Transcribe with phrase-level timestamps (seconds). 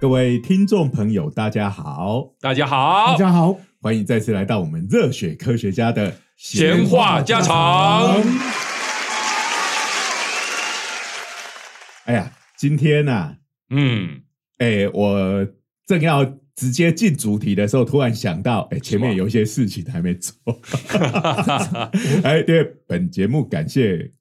[0.00, 8.14] 各位听众朋友，大家好，大家好，大家好，欢迎再次来到我们热血科学家的闲话家常。
[12.04, 13.38] 哎呀，今天呢，
[13.70, 14.22] 嗯，
[14.58, 15.44] 哎，我
[15.84, 20.32] 正要直接进主题的时候，突然想到，哎，前面有一些事情还没做。
[22.22, 24.12] 哎，对，本节目感谢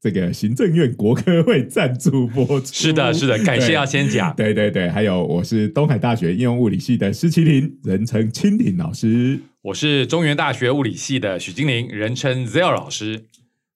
[0.00, 2.66] 这个行政院国科会赞助播出。
[2.72, 4.34] 是的，是的，感谢要先讲。
[4.34, 9.38] 对对对，还有我是东海大学应用物理系的施麒麟，人称蜻蜓老师。
[9.62, 13.26] 我是中原大学物理系的许金玲，人称 Zero 老师。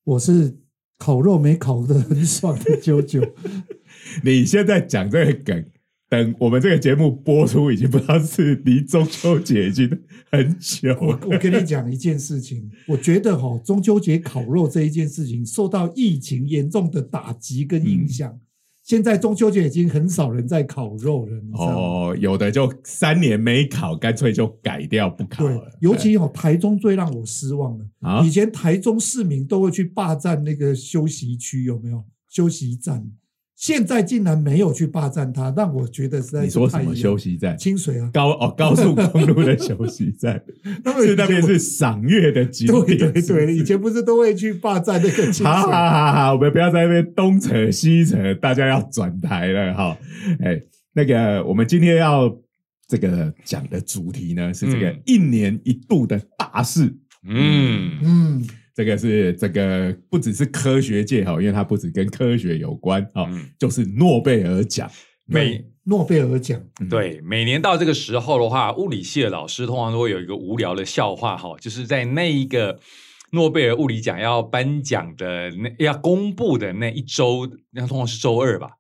[0.05, 0.57] 我是
[0.97, 3.21] 烤肉没烤的很 爽的九九，
[4.25, 5.65] 你现在讲这个梗，
[6.15, 9.91] 等我们这个节目播出，已经不知道是离中秋节已经
[10.31, 11.21] 很久我了。
[11.25, 18.39] 我跟你讲一件事情，我觉得哈、 中秋节烤肉这一件事情受到疫情严重的打击跟影响，
[18.85, 21.75] 现在中秋节已经很少人在烤肉了，你知道吗？
[21.75, 27.85] 哦，有的就三年没烤，干脆就改掉不烤对了。，尤其哦，台中最让我失望了。
[28.01, 33.05] 啊以前台中市民都会去霸占那个休息区，有没有休息站？
[33.57, 37.57] 现在竟然没有去霸占它，让我觉得实在是你说什么休息站？
[37.57, 40.43] 清水啊，高哦，高速公路的休息站，
[41.01, 43.13] 是那边是赏月的景对点。
[43.13, 45.71] 对对，对以前不是都会去霸占那个清好好？
[45.71, 49.97] 好好，我们不要在那边东扯西扯，大家要转台了哈。
[50.41, 50.61] 哎，
[50.93, 52.37] 那个我们今天要
[52.89, 56.93] 这个讲的主题呢，是这个嗯一年一度的大事。
[57.27, 64.91] 嗯，嗯，这个是这个不只是科学界哈，因为它不止跟科学有关哈，嗯就是诺贝尔奖。
[65.27, 66.61] 每诺贝尔奖，
[66.91, 72.79] 对每年到这个时候的话，物理系的老师通常都会有一个无聊的笑话哈，就是在那一个
[73.31, 78.73] 诺贝尔物理奖要颁奖的那要公布的那一周，那通常是周二吧。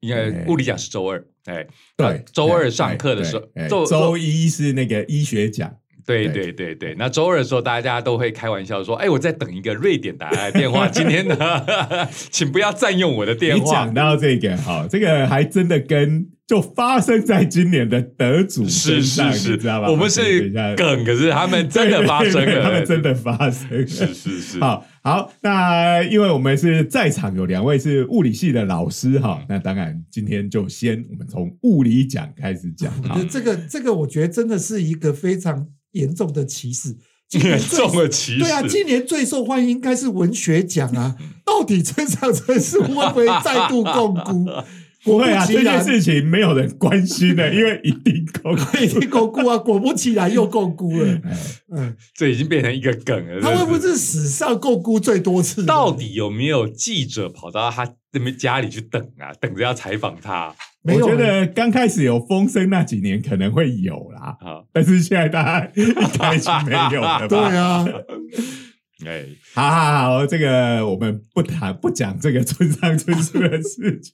[0.00, 1.66] 因为哎物理奖是周二，哎，
[1.96, 3.36] 对，周二上课的时
[3.70, 5.76] 候周一是那个医学奖。
[6.06, 11.36] 对对对对对，那周二的时候，大家都会开玩笑说：“哎，我在等一个瑞典打来的电话， 今天呢，
[12.30, 13.92] 请不要占用我的电话你讲。
[13.92, 19.90] 到这个哈，这个还真的跟就发生在今年的得主”身是上，是是你知道吧？
[19.90, 23.86] 我们是梗，可是他们真的发生对对对了，他们 真的发生了。
[23.86, 33.20] 是是是，好好，那因为我们是在场有两位是物理系的老师哈，那当然今天就先我们从物理讲开始讲哈。
[33.28, 35.66] 这个这个，我觉得真的是一个非常
[35.96, 36.96] 严重的歧视。
[37.28, 38.38] 今严重的歧视。
[38.38, 44.46] 对啊，今年最受欢迎应该是文学奖啊， 到底村上春树会不会再度共估？
[45.06, 51.14] 果不会啊，这件，事情没有人关心的， 因为一定公已经共估啊， 果不其然又共估了。
[51.24, 51.36] 哎
[51.72, 53.40] 嗯，这已经变成一个梗了。
[53.40, 55.66] 他会不会是史上共估最多次的？
[55.66, 59.32] 到底有没有记者跑到他那边家里去等啊？
[59.40, 64.62] 等着要采访他我觉得刚开始有风声那几年可能会有啦，啊？
[64.72, 67.48] 但是现在大家应该已经没有了对吧？
[67.58, 67.84] 啊，
[69.04, 74.12] 哎，好好好，这个我们不谈不讲这个村上春树的事情。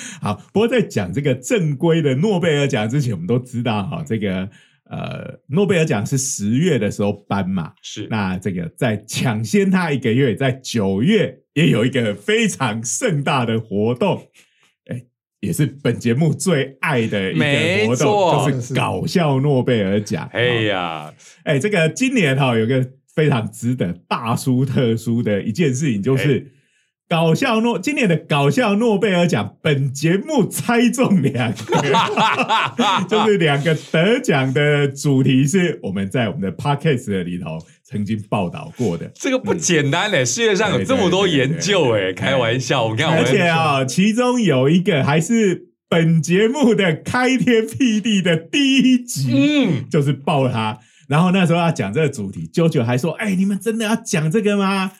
[0.22, 4.48] 好，不过在讲这个正规的诺贝尔奖之前，我们都知道哈，这个
[4.90, 8.06] 呃，诺贝尔奖是十月的时候颁嘛，是。
[8.10, 14.28] 那这个在抢先他一个月，在九月也有一个非常盛大的活动，
[14.86, 15.04] 哎，
[15.40, 20.26] 也是本节目最爱的一个活动，就是搞笑诺贝尔奖。
[20.32, 21.12] 哎呀，
[21.44, 26.50] 哎，这个今年哈、有个非常值得大书特书的一件事情，就是
[27.08, 31.82] 搞笑诺今年的搞笑诺贝尔奖，本节目猜中两个，
[33.08, 39.10] 就是两个得奖的主题是我们在我们的 podcast 里头曾经报道过的。
[39.14, 40.22] 这个不简单嘞！
[40.22, 50.78] 世界上有这么多研究哎，开玩笑，我看我而且们啊、其中有一个还是本节目的开天辟地的第一集，嗯，就是爆他。
[51.08, 54.92] 然后那时候要讲这个主题，啾啾还说：“哎，你们真的要讲这个吗？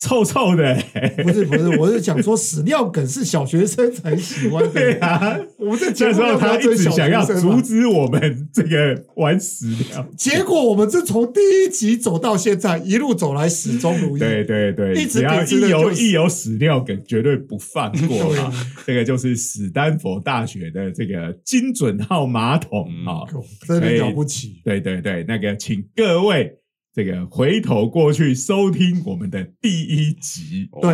[0.00, 0.76] 臭臭的、
[1.24, 5.04] 不是不是，我是讲说屎尿梗是小学生才喜欢对的。
[5.04, 7.60] 啊，我们这节那时候目要不要他一直想要阻？
[7.60, 10.06] 止我们这个玩屎尿。
[10.16, 14.20] 结果我们是从第一集走到现在，一路走来始终如一。
[14.20, 18.52] 对对对，一直只要一有一有屎尿梗，绝对不放过啊！
[18.86, 24.60] 这个就是史丹佛大学的这个精准号马桶嗯啊、哦真的了不起。
[24.64, 26.57] 对对对，那个请各位
[26.98, 30.68] 这个回头过去收听我们的第一集。
[30.82, 30.92] 对。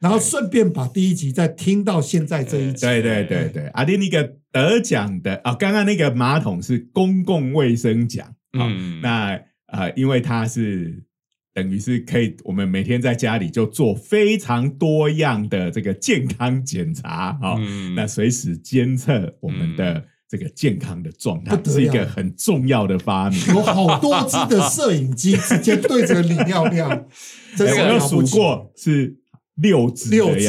[0.00, 2.86] 然后顺便把第一集再听到现在这一集。
[2.86, 3.50] 对对对。
[3.50, 11.04] 对，阿丁那个得奖的啊，刚刚那个马桶是公共卫生奖，嗯，嗯，那呃，因为它是
[11.52, 17.94] 等于是可以，我们每天在家里就做非常多样的这个健康检查，哈、嗯。
[17.94, 20.02] 那随时监测我们的
[20.32, 23.38] 这个健康的状态，是一个很重要的发明。
[23.48, 26.88] 有好多只的摄影机直接对着你尿尿，
[27.54, 28.00] 真是哎我有。
[28.00, 29.14] 数过是
[29.56, 30.48] 六只六只，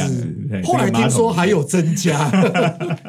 [0.64, 2.32] 后来听说还有增加，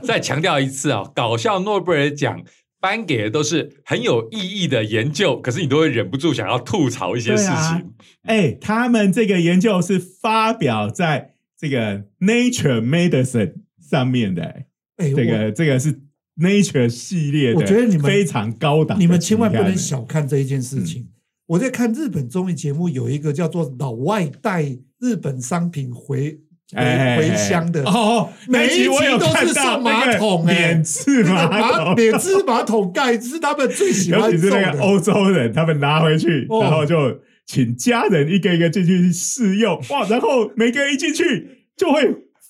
[0.02, 2.42] 再强调一次啊，搞笑诺贝尔奖
[2.80, 7.92] 颁给的都是很有意义的研究，可是你都会忍不住想要吐槽一些事情。
[8.22, 14.66] 哎，他们这个研究是发表在这个 Nature Medicine 上面的，哎
[14.96, 16.00] 哎，这个这个是
[16.36, 21.08] Nature 系列的，我觉得你们非常高档你们千万不能小看这一件嗯事情。
[21.46, 24.64] 我在看日本综艺节目，有一个叫做“老外带
[24.98, 26.40] 日本商品回
[26.72, 30.54] 哎回回乡”的，哦哦，每一集都是上马桶哎。
[30.54, 34.80] 免治马马桶，免治马桶盖是他们最喜尤欢尤其是那个。
[34.80, 36.62] 欧洲人，他们拿回去，哦。
[36.62, 42.02] 然后就请家人一个一个进去试用，哇，然后每个人一进去就会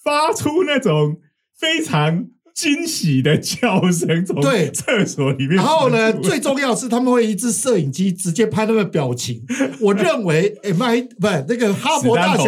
[0.05, 1.19] 发出那种
[1.59, 5.56] 非常惊喜的叫声，从对厕所里面。
[5.56, 9.45] 然后呢，最重要是他们会一支摄影机直接拍他们的表情。
[9.81, 12.45] 我认为 MI 不那个哈佛大学、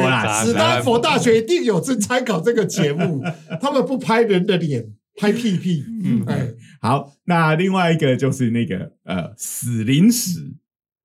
[0.47, 3.21] 史丹佛大学一定有在参考这个节目，
[3.61, 4.87] 他们不拍人的脸，
[5.17, 5.85] 拍屁屁。
[6.05, 10.53] 嗯哎，好，那另外一个就是那个呃死灵史，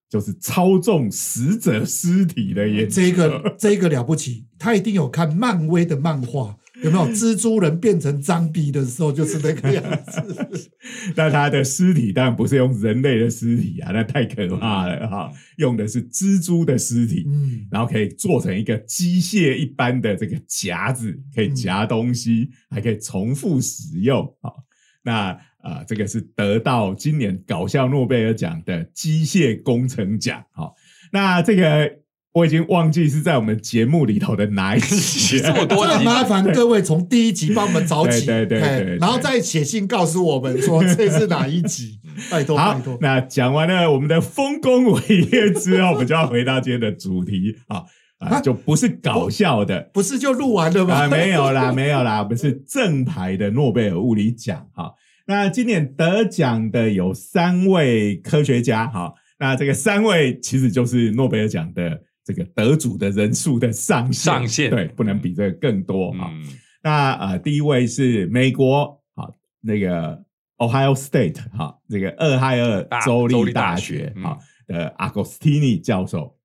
[0.07, 2.95] 就是操纵死者尸体的研究。
[2.95, 7.07] 这个这个了不起，他一定有看漫威的漫画，有没有？
[7.13, 10.69] 蜘蛛人变成脏逼的时候就是那个样子。
[11.15, 17.23] 那他的尸体当然不是用人类的尸体啊，那太可怕了哈，用的是蜘蛛的尸体。
[17.27, 24.23] 嗯，然后可以做成一个机械一般的这个夹子，可以夹东西，还可以重复使用。
[24.41, 24.55] 好，
[25.03, 25.29] 那
[25.63, 30.43] 啊、呃这个是得到今年搞笑诺贝尔奖的机械工程奖。
[30.51, 30.75] 好，
[31.11, 31.91] 那这个
[32.33, 35.51] 我已经忘记是在我们节目里头的哪一集了。
[35.51, 36.03] 这么多集。
[36.03, 38.97] 麻烦各位从第一集帮我们找起， 对对对哎对对。
[38.97, 41.99] 然后再写信告诉我们说这是哪一集，
[42.29, 42.97] 拜托拜托，。
[43.01, 45.01] 那讲完了我们的丰功伟
[45.31, 47.57] 业之后，我们就要回到今天的主题。
[47.67, 47.83] 啊
[48.21, 50.93] 啊，就不是搞笑的，不是就录完了吗？
[50.93, 54.93] 啊，没有啦，没有啦，我们是正牌的诺贝尔物理奖哈。
[55.25, 66.29] 那今年得奖的有三位科学家哈，那这个三位其实就是诺贝尔奖的这个得主的人数的上限，上限对，不能比这个更多哈。
[66.31, 66.43] 嗯，
[66.83, 69.27] 那呃，第一位是美国啊，
[69.61, 70.23] 那个
[70.57, 74.37] Ohio State 哈，这个俄亥俄州州立立大大学啊
[74.67, 76.37] 的 Agostini 教授。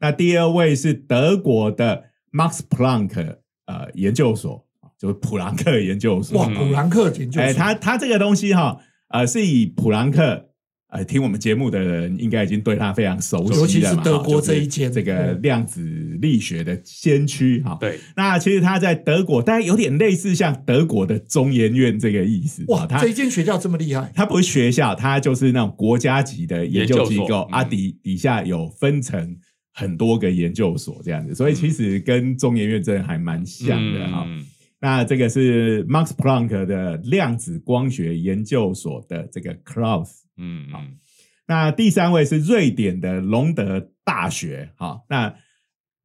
[0.00, 4.66] 那第二位是德国的 Max Planck 呃研究所，
[4.98, 6.38] 就是普朗克研究所。
[6.40, 10.50] 哇，普朗克研究所，哎，他他这个东西哈，呃，是以普朗克。
[10.94, 15.82] 呃，听我们节目的人应该已经对他非常熟悉了，尤其是德国这一间这个嗯量子
[16.22, 17.76] 力学的先驱哈。
[17.80, 22.64] 对，那其实他在德国，大概有点类似像德国的中研院这个意思。
[22.68, 29.36] 哇，他这一间学校这么厉害，他不是学校，他就是那种国家级的研究机构啊，嗯底底下有分成
[29.72, 34.24] 很多个研究所这样子，所以其实跟中研院真的还蛮像的哈。
[34.28, 34.46] 嗯
[34.80, 40.23] 那这个是 Max Planck 的量子光学研究所的这个 Klaus。
[40.36, 40.98] 嗯，好嗯
[41.46, 45.34] 那第三位是瑞典的隆德大学，好，那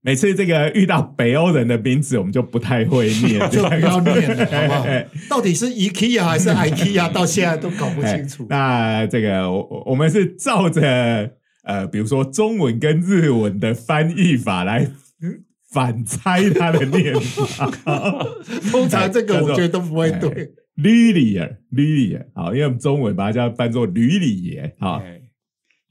[0.02, 5.08] 每次这个遇到北欧人的名字，我们就不太会念， 就不要念了，好不好哎？
[5.30, 8.46] 到底是 IKEA 还是 IKEA，到现在都搞不清楚。
[8.52, 11.32] 那这个我我我们是照着
[11.64, 14.90] 呃，比如说中文跟日文的翻译法来
[15.72, 17.72] 反猜它的念法。
[18.72, 20.54] 通常这个我觉得都不会哎对。
[20.82, 24.96] 吕里尔，吕里尔，好，因为我们中文把它叫翻作吕里耶，好。
[24.98, 25.22] 哎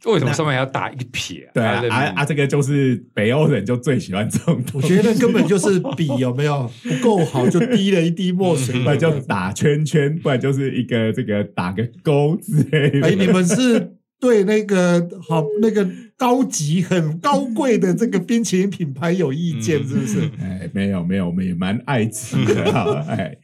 [0.05, 1.51] 为什么上面还要打一个撇？
[1.53, 13.09] 对啊啊啊，这个就是北欧人就最喜欢这种东西，我觉得根本就是笔有没有不够好，就滴了一滴墨水， 不然就打圈圈，不然就是一个这个打个勾之类的。
[13.09, 15.85] 哎，你们是对那个好那个
[16.17, 20.31] 高级、很高贵的这个冰淇淋品牌有意见，是不是？
[20.41, 23.05] 哎，没有没有，我们也蛮爱吃的 哈。
[23.09, 23.37] 哎，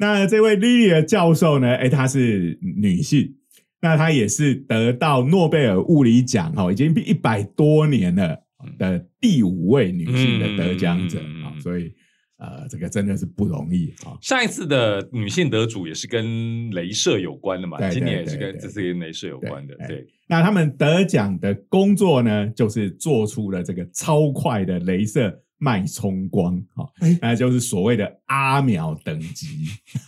[0.00, 1.68] 那这位 Lilia 教授呢？
[1.76, 3.34] 哎，她是女性，
[3.82, 8.36] 那她也是得到诺贝尔物理奖哈，已经一百多年了
[8.78, 11.20] 的第五位女性的得奖者
[11.62, 11.92] 所以
[12.38, 14.16] 呃，这个真的是不容易啊。
[14.22, 16.24] 上一次的女性得主也是跟
[16.72, 29.46] 镭射有关的嘛，对对今年也是跟这次跟镭射有关的，对对，那他们得奖的工作呢，就是做出了这个超快的镭射脉冲光，哈、哎那就是所谓的阿秒等级。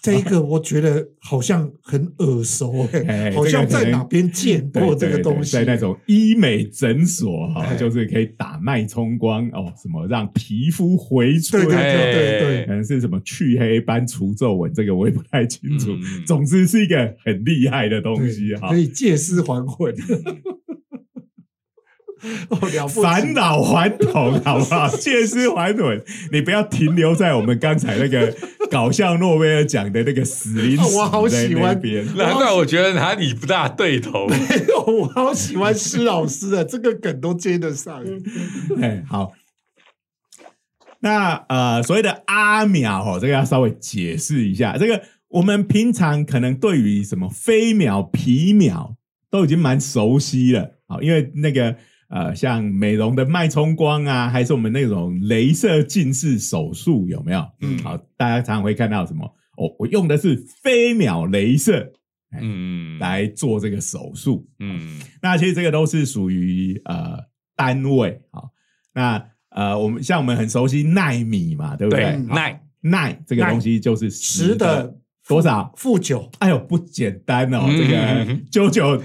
[0.02, 15.90] 这一个我觉得好像很耳熟哎 哎，好像在哪边见过这个东西，在那种医美诊所哈、哎就是可以打脉冲光哦，什么让皮肤回春，对对对对对可能是什么去黑斑、除皱纹，这个我也不太清楚。
[16.26, 18.76] 总之是一个很厉害的东西哈可。
[18.78, 19.94] 以借尸还魂。
[22.50, 23.02] 哦，了不起！
[23.02, 24.88] 返老还童，好不好？
[24.88, 28.34] 借尸还魂，你不要停留在我们刚才那个
[28.70, 31.80] 搞笑诺贝尔奖的那个死灵 哦我好喜欢。
[32.16, 34.26] 难怪我觉得哪里不大对头。
[34.28, 34.36] 没
[34.68, 38.02] 有，我好喜欢施老师啊，这个梗都接得上。
[38.80, 39.32] 哎，好。
[41.00, 44.78] 那呃，所谓的阿秒哦，这个要稍微解释一下。
[44.78, 48.94] 这个我们平常可能对于什么飞秒、皮秒
[49.28, 51.76] 都已经蛮熟悉了，好，因为那个
[52.12, 57.42] 呃，像美容的脉冲光啊，还是我们那种镭射近视手术，有没有？
[57.62, 59.24] 嗯好，大家常常会看到什么？
[59.56, 61.90] 哦，我用的是飞秒镭射
[62.38, 64.46] 嗯，来做这个手术。
[64.58, 67.18] 嗯那其实这个都是属于呃
[67.56, 68.42] 单位啊。
[68.92, 72.04] 那呃，我们像我们很熟悉纳米嘛，对不对？
[72.04, 74.94] 对，好耐奈这个东西就是十的
[75.26, 75.72] 多少？
[75.78, 77.64] 负九，哎呦，不简单哦！
[77.68, 79.02] 嗯这个九九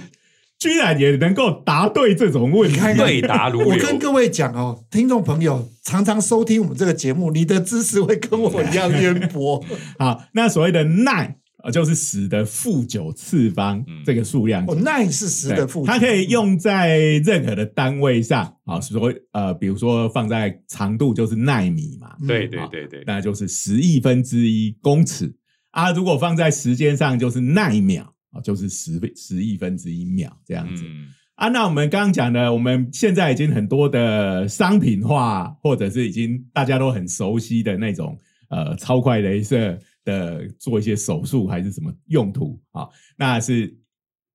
[0.59, 3.69] 居然也能够答对这种问题，对答如流。
[3.69, 9.63] 我跟各位讲哦，听众朋友常常收听我们这个节目，你的知识会跟我一样渊博。
[9.99, 14.03] 好，那所谓的奈呃，就是十的负九次方嗯。
[14.05, 14.65] 这个数量。
[14.65, 22.27] 级哦，那是十对的负，它可以用在任何的单位上啊，所以呃，比如说放在长度就是纳米嘛，嗯。
[22.27, 25.31] 对对对对，那就是十亿分之一公尺。
[25.71, 25.91] 啊。
[25.91, 31.48] 如果放在时间上，就是奈秒啊，就是十十亿分之一秒这样子、嗯啊。
[31.50, 38.17] 那我们刚刚讲的，我们现在已经很多的商品化，或者是已经大家都很熟悉的那种
[38.50, 42.88] 呃超快镭射的做一些手术还是什么用途啊？
[43.17, 43.75] 那是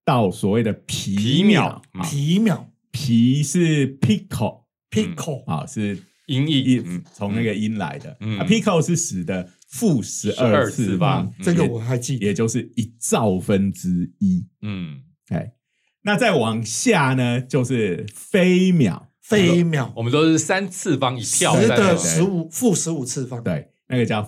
[0.04, 12.26] 到所谓的皮皮秒啊，皮秒皮是 pico pico，啊，是音译一嗯从那个音来的，嗯啊，pico 是死的负十二次次方方，这个我还记得。
[12.26, 14.46] 也就是一兆分之一。
[14.60, 15.54] 嗯，哎，
[16.02, 19.90] 那再往下呢，就是飞秒，飞秒。
[19.96, 24.22] 我们都是三次方一跳十的十五负十五次方，对，那个叫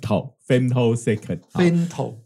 [0.00, 0.34] 头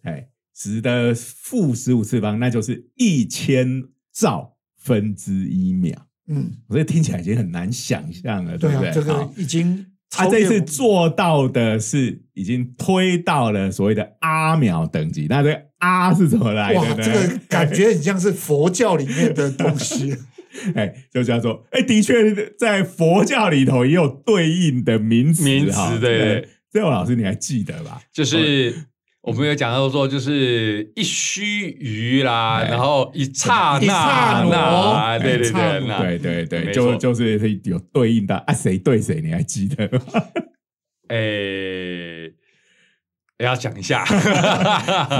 [0.02, 6.06] 哎，十的负十五次方，那就是一千兆分之一秒。
[6.28, 8.82] 嗯，我这听起来已经很难想象了，对不对？
[8.82, 15.26] 对啊，这个已经他这次做到的是已经推到了所谓的阿秒等级。
[15.28, 16.96] 那这个阿是怎么来，的呢？
[17.02, 20.14] 这个 感觉很像是佛教里面的东西。
[20.74, 28.02] 哎，就叫做哎，的确在佛教里头也有对应的名词名词哈对对这位老师你还记得吧？
[28.12, 28.74] 就是
[29.22, 40.00] 我们有讲到说，就是一须臾啦，哎然后一刹一刹那那那，对对对，那那对对对，就就是有对应的啊，谁对谁，你还记得吗？
[41.08, 41.69] 诶，
[43.44, 44.04] 要讲一下，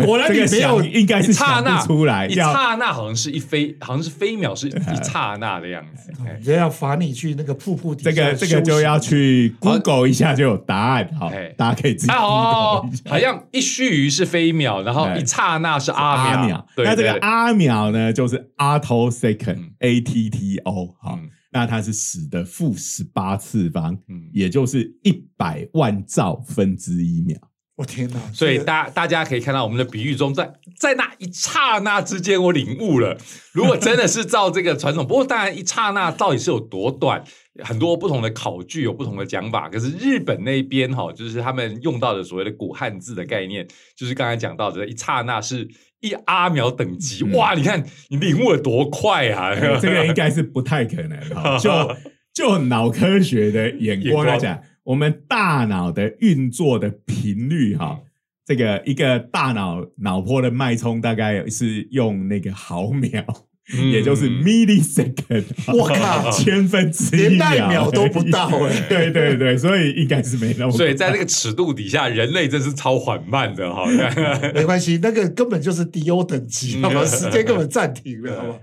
[0.05, 6.13] 果然这个你没有想应该是一刹那出来，一刹那好像是一飞，好像是飞秒是一刹那的样子。
[6.27, 6.33] 哎。
[6.33, 13.11] 人家要罚你去那个瀑布底这个这个就要去 Google 一下就有答案，好哎，大家可以自己啊哦 Google 一，下。
[13.11, 15.17] 好像一须臾是飞秒，然后哎。
[15.19, 16.67] 一刹那是阿阿秒。
[16.75, 19.71] 对那这个阿秒呢，就是 atto second 嗯。
[19.81, 24.31] A t t o 好嗯，那它是十的负十八次方，嗯。
[24.33, 27.37] 也就是一百万兆分之一秒。
[27.81, 28.21] 我天哪！
[28.31, 33.17] 所以大大家可以看到我们的比喻中，在在那一刹那之间，我领悟了。
[33.53, 37.25] 如果真的是照这个传统，不过当然一刹那到底是有多短，
[37.65, 39.67] 很多不同的考据有不同的讲法。
[39.71, 45.67] 可是日本那边哈，就是他们用到的所谓的古汉字的概念，就是刚才讲到的一刹那是
[46.01, 47.25] 一阿秒等级。
[47.25, 49.55] 嗯哇，你看你领悟的多快啊！
[49.81, 51.57] 这个应该是不太可能哈。
[51.59, 51.97] 就
[52.35, 58.01] 就脑科学的眼光来讲，我们大脑的运作的频率哈，
[58.45, 63.25] 这个一个大脑脑波的脉冲大概是用那个毫秒，
[63.73, 65.45] 嗯也就是 millisecond，
[65.79, 70.73] 我靠千分之一连秒都不到哎 对对对，所以应该是没那么。
[70.73, 73.85] 所以在那个尺度底下，人类真是超缓慢的哈。
[74.53, 77.05] 没关系，那个根本就是 DO 等级，好吧？
[77.05, 78.59] 时间根本暂停了，好吧？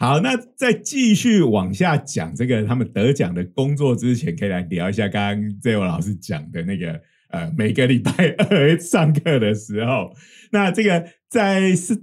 [0.00, 8.10] 好，那在继续往下讲这个他们得奖的工作之前，可以来聊一下刚刚这位老师讲的那个呃，每个礼拜
[8.48, 10.16] 二上课的时候，
[10.52, 12.02] 那这个在是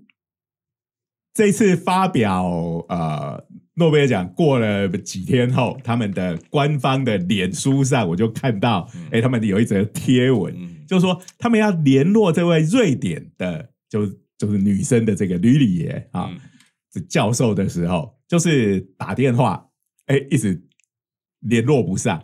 [1.33, 2.45] 这次发表
[2.87, 10.85] 呃诺贝尔奖过了几天后，他们的官方的脸书上，我就看到，哎、他们有一则贴文，嗯。
[10.87, 14.05] 就是说他们要联络这位瑞典的，就
[14.37, 16.31] 就是女生的这个吕里耶啊，
[17.01, 19.67] 教授的时候，就是打电话，
[20.07, 20.61] 哎、一直
[21.41, 22.23] 联络不上。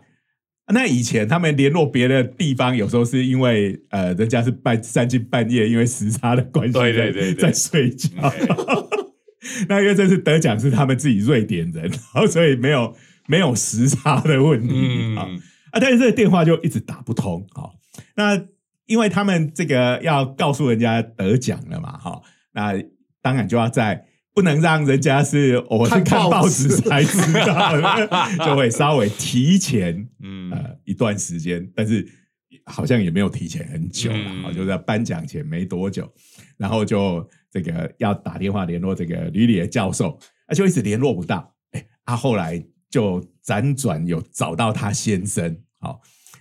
[0.72, 8.08] 那以前他们联络别的地方，有时候是因为呃，人家是半三更半夜，因为时差的关系，对对对对在睡觉。
[8.20, 8.32] 哎
[9.68, 12.96] 那因为这次得奖是他们自己瑞典人， 然后所以没有
[13.28, 15.28] 没有时差的问题啊，
[15.72, 17.46] 但是这个电话就一直打不通。
[17.52, 17.68] 啊、
[18.16, 18.42] 那
[18.86, 22.22] 因为他们这个要告诉人家得奖了嘛，哈、
[22.54, 22.72] 那
[23.20, 30.50] 当然就要在不能让人家是我是看看报报纸纸才知道的，就会稍微提前嗯。
[30.50, 32.06] 呃一段时间，但是
[32.66, 34.54] 好像也没有提前很久了，嗯。
[34.54, 36.06] 就在颁奖前没多久，
[36.58, 46.00] 然后就这个要打电话联络这个吕里的教授，啊，就一直联络不到，哎，啊，后来就辗转有找到他先生，好，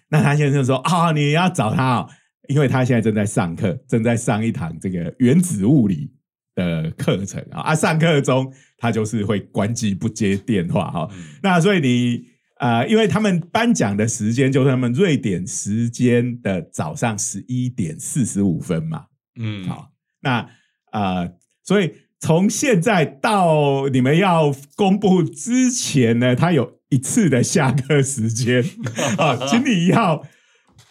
[0.09, 2.09] 那他先生说啊，你要找他哦，
[2.49, 6.11] 因为他现在正在上课，正在上一堂这个原子物理
[6.55, 11.23] 的课程啊，啊，上课中他就是会关机不接电话哈、嗯。
[11.41, 12.25] 那所以你
[12.59, 19.05] 呃，因为他们颁奖的时间就是他们瑞典时间的早上十一点四十五分嘛，
[19.39, 19.67] 嗯。
[19.67, 19.89] 好，
[20.21, 20.47] 那
[20.91, 21.33] 呃，
[21.63, 28.63] 所以从现在到你们要公布之前呢，他有一次的下课时间
[29.17, 30.25] 啊，请你要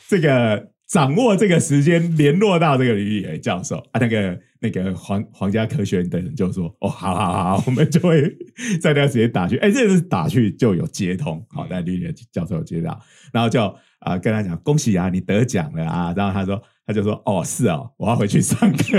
[0.08, 8.22] 这个掌握这个时间，联络到这个吕野教授啊，那个那个皇皇家科学院的人就说：“哦，好好好好，我们就会
[8.80, 12.98] 在那个时间打去。”哎，这个是打去就有接通，好，那吕野教授有接到，
[13.32, 13.62] 然后就
[13.98, 16.62] 啊、跟他讲：“恭喜啊，你得奖了啊！”然后他说。
[16.84, 18.98] 他就说：“哦，是哦，我要回去上课。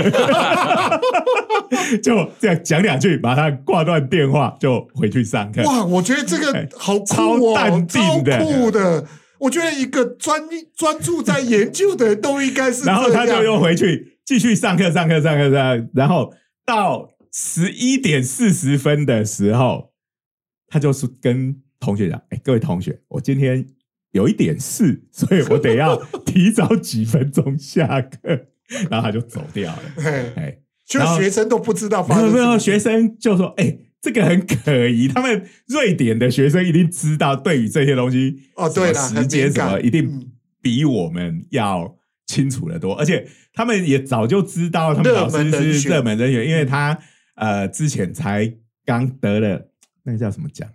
[2.02, 5.62] 就这样讲两句，把他挂断电话，就回去上课。
[5.64, 9.06] 哇，我觉得这个好酷超哦，淡定超的酷的。
[9.38, 10.40] 我觉得一个专
[10.74, 12.84] 专注在研究的人都应该是。
[12.88, 15.88] 然后他就又回去继续上课，上课，上课，上课。
[15.94, 16.32] 然后
[16.64, 19.92] 到十一点四十分的时候，
[20.68, 23.66] 他就是跟同学讲：“哎，各位同学，我今天
[24.12, 28.46] 有一点事，所以我得要提早几分钟下课。”
[28.90, 29.82] 然后他就走掉了。
[30.02, 40.32] 嘿，哎，就然后学生都不知道发没有没有，生什么学生就说：“哎、这个很可疑。”他们瑞典的学生一定知道，对于这些东西，哦对了时间什么，一定嗯
[40.62, 41.94] 比我们要
[42.26, 42.94] 清楚的多。
[42.94, 46.98] 而且他们也早就知道，他们老师是热门人员，因为他
[47.36, 48.52] 呃之前才
[48.84, 49.70] 刚得了
[50.04, 50.68] 那个叫什么奖，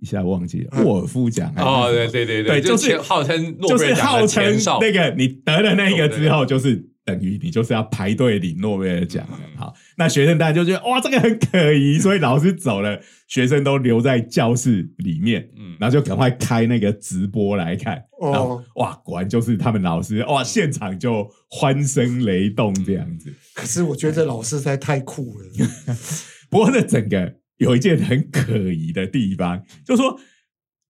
[0.00, 0.84] 一下忘记了，嗯。
[0.84, 9.26] 沃尔夫奖哦，对对对对就是前号称诺就是贝尔奖的号称，那个你得了那个之后，就是等于你就是要排队领诺贝尔奖。
[9.56, 17.96] 好，那学生当然就觉得哇，这个很可疑，所以老师走了，学生都留在教室里面，嗯然后就赶快开那个直播来看。
[18.20, 23.34] 哦然后哇，果然就是他们老师哇，现场就欢声雷动这样子。
[23.52, 25.66] 可是我觉得老师实在太酷了。
[26.48, 30.20] 不过这整个有一件很可疑的地方，就说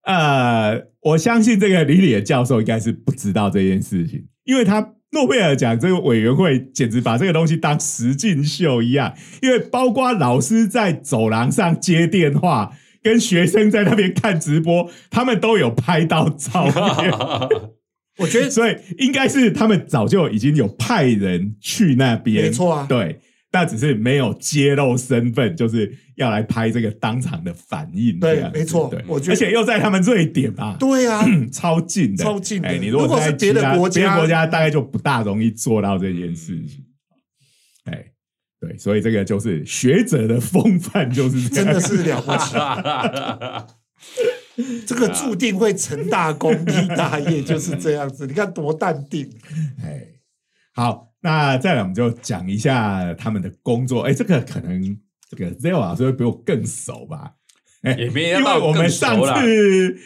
[0.03, 12.77] 呃，我相信这个李李的教授应该是不知道这件事情，因为他诺贝尔奖这个委员会简直把这个东西当实境秀一样，因为包括老师在走廊上接电话。
[13.03, 17.13] 跟学生在那边看直播，他们都有拍到照片，
[18.19, 22.87] 我觉得所以应该是他们早就已经有派人去那边，没错啊。
[22.89, 23.19] 对，
[23.51, 32.69] 但只是没有揭露身份，就是要来拍这个当场的反应，对没错对，我觉得而且又在他们瑞典吧，对啊， 超近的，超近的。
[32.69, 36.92] 哎，你如果是在别的国家别的国家大概就不大容易做到这件事情，哎，
[38.63, 42.55] 对，所以这个就是学者的风范，就是真的是了不起，
[44.87, 48.25] 这个注定会成大功 立大业，就是这样子。
[48.25, 49.29] 你看多淡定，
[49.83, 50.07] 哎，
[50.75, 54.03] 好，那再来我们就讲一下他们的工作。
[54.03, 54.97] 哎，这个可能
[55.29, 57.33] 这个 Zero 老师会比我更熟吧？
[57.83, 59.99] 哎也没 因为我们上次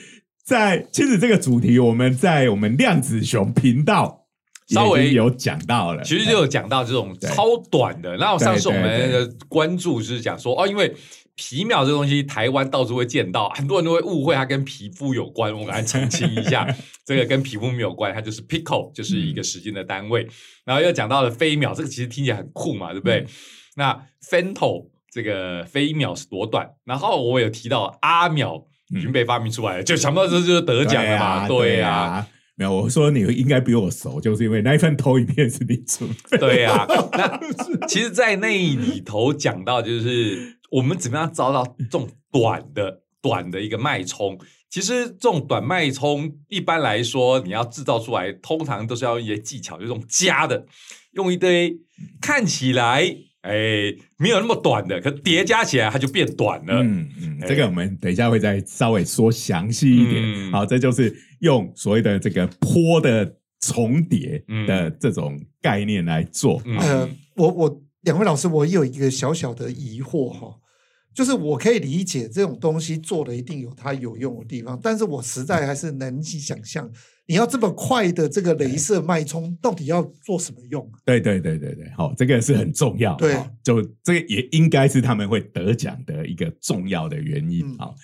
[0.42, 4.25] 在其实这个主题，我们在我们量子熊频道
[4.66, 6.02] 稍微有讲到了。
[6.02, 8.16] 其实就有讲到这种超短的。
[8.16, 10.94] 然后上次我们的关注是讲说，哦，因为
[11.35, 15.52] 皮秒这东西，台湾到处会见到，很多人都会误会它跟皮肤有关。
[15.52, 16.66] 我给它澄清一下，
[17.05, 20.26] 这个跟皮肤没有关，它就是 pico，就是一个时间的单位。
[20.64, 23.20] 然后又讲到了飞秒，这个其实听起来很酷嘛，对不对？
[23.20, 23.26] 嗯
[23.79, 23.94] 那
[24.31, 26.66] femto 这个飞秒是多短？
[26.87, 31.46] 然后我有提到阿秒已经被发明出来了，就想不到这就是得奖了嘛？
[31.46, 32.26] 对对呀、啊。
[32.59, 36.38] 没有，我说你应该比我熟，就是因为那一份投影片是你准备。
[36.38, 37.38] 对呀、那
[37.87, 44.38] 其实，在那里头讲到，就是我们怎么样找到这种短的短的一个脉冲。
[44.71, 50.66] 其实这种短脉冲，一般来说你要制造出来，通常都是要用一些技巧，就这种加的，
[51.12, 51.79] 用一堆
[52.23, 56.82] 看起来哎没有那么短的，可叠加起来它就变短了。
[56.82, 60.22] 嗯嗯，哎这个我们等一下会再稍微说详细一点。
[60.22, 66.61] 嗯好，这就是用所谓的这个坡的重叠的这种概念来做。
[66.64, 70.54] 嗯呃，我我两位老师，我有一个小小的疑惑哈，
[71.14, 76.88] 就是我可以理解这种东西做的一定有它有用的地方，但是我实在还是难以想象，
[77.26, 80.88] 你要这么快的这个镭射脉冲，到底要做什么用？
[81.04, 83.14] 对对对对对，好，这个是很重要。
[83.16, 87.66] 对好就这个也应该是他们会得奖的一个重要的原因。
[87.66, 87.94] 嗯好，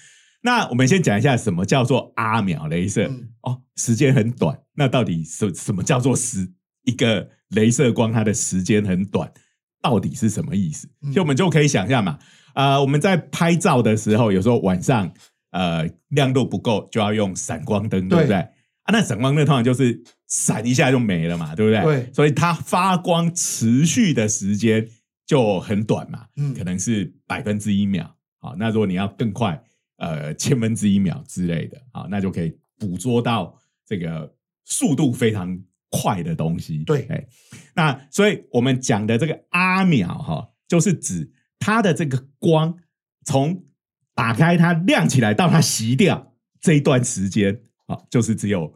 [0.43, 3.07] 那我们先讲一下什么叫做阿秒镭射。
[3.07, 6.49] 嗯哦，时间很短，那到底什什么叫做时
[6.85, 9.33] 一个镭射光它的时间很短，
[9.81, 10.89] 到底是什么意思？
[11.03, 12.19] 嗯就我们就可以想象嘛，
[12.55, 15.13] 呃，我们在拍照的时候，有时候晚上
[15.53, 18.49] 呃亮度不够，就要用闪光灯，对不对对？
[18.83, 21.83] 啊，那闪光灯通常就是闪一下就没了嘛，对不对？
[21.83, 24.89] 对所以它发光持续的时间
[25.27, 28.17] 就很短嘛，嗯可能是百分之一秒。
[28.41, 29.63] 好，那如果你要更快，
[29.99, 35.57] 呃，千分之一秒之类的，好，那就可以捕捉到这个速度非常
[35.91, 36.83] 快的东西。
[36.85, 37.25] 对哎，
[37.77, 42.77] 那所以我们讲的这个阿秒哈，就是指它的这个光
[43.25, 43.65] 从
[44.17, 48.73] 打开它亮起来到它熄掉这一段时间，啊，就是只有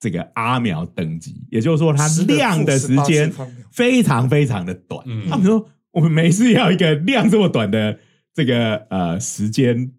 [0.00, 5.02] 这个阿秒等级，也就是说它亮的时间负18次方秒非常非常的短。
[5.06, 7.98] 嗯他们说我们每次要一个亮这么短的
[8.34, 9.92] 这个呃时间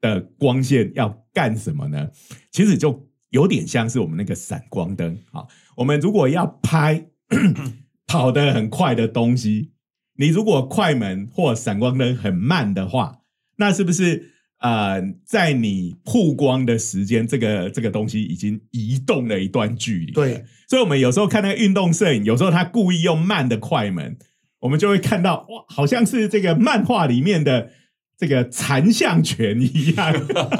[0.00, 2.10] 的光线要干什么呢？
[2.52, 5.46] 其实就有点像是我们那个闪光灯啊。
[5.76, 7.08] 我们如果要拍
[8.06, 9.72] 跑得很快的东西，
[10.14, 13.20] 你如果快门或闪光灯很慢的话，
[13.56, 20.12] 那是不是呃，在你曝光的时间，这个这个东西已经移动了一段距离？
[20.12, 24.16] 对，所以我们有时候看那个运动摄影，有时候他故意用慢的快门，
[24.60, 27.70] 我们就会看到哇，好像是这个漫画里面的
[28.18, 30.12] 这个残像拳一样，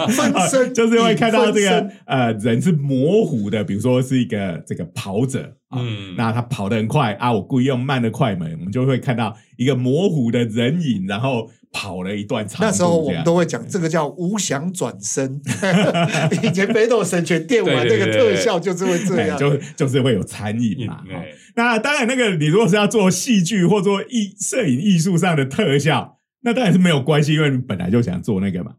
[0.72, 15.40] 就是会看到这个呃人是模糊的，比如说是一个这个跑者啊，嗯那他跑得很快啊，我故意用慢的快门，我们就会看到一个模糊的人影，然后跑了一段长那时候我们都会讲这个叫无想转身。
[16.42, 21.02] 以前北斗神拳电玩那个特效就是会这样，哎就就是会有残影嘛。
[21.54, 28.74] 那当然，那个你如果是要做戏剧或做艺摄影艺术上的特效，那当然是没有关系，因为你本来就想做那个嘛。